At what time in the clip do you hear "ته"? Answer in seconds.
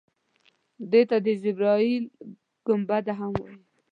1.09-1.17